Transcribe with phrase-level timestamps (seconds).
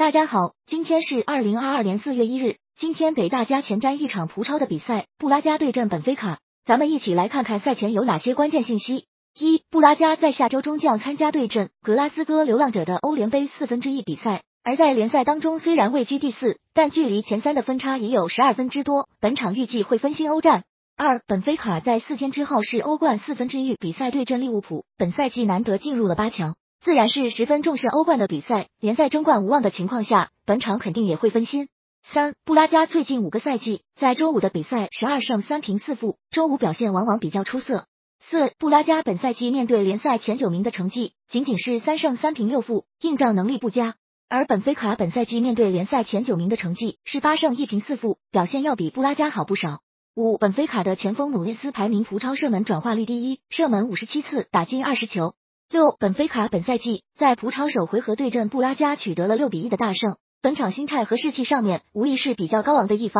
[0.00, 2.56] 大家好，今天是二零二二年四月一日。
[2.74, 6.38] 今天给大家前瞻一场葡超的比赛，布拉加对阵本菲卡。
[6.64, 9.04] 咱们一起来看看赛前有哪些关键信息。
[9.38, 14.42] 一、布拉加在下周中将参加对阵格拉斯哥流浪者的欧联杯四分之一比赛。
[14.64, 19.06] 而在联赛当中，虽然位居第四，但距离前三的分差也有十二分之多。
[19.20, 20.64] 本场预计会分心欧战。
[20.96, 26.56] 二、本菲卡在四天之后是欧冠四分之一比赛对阵利物浦，本赛季难得进入了八强。
[26.82, 31.68] 自然是十分重视欧冠的比赛，联赛争冠无望的情况下，本场肯定也会分心。
[32.02, 37.84] 三布拉加最近五个赛季在周五的比赛十二胜三平四负，周五表现往往比较出色。
[38.18, 43.96] 四布拉加本赛季面对联赛前九名的成绩仅仅是三胜三平六负，硬仗能力不佳。
[44.30, 49.80] 而本菲卡本赛季面对联赛前九名的成绩是八胜一平四负，表现要比布拉加好不少。
[50.14, 55.34] 五本菲卡的前锋努涅斯排名葡超射门转化率第一，射门五十七次，打进二十球。
[55.70, 63.18] 六本菲卡本赛季在葡超首回合对阵布拉加取得了六比一的大胜，本场心态和士气上面无疑是比较高昂的一方。